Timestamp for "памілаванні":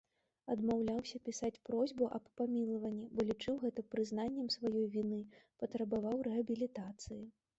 2.39-3.05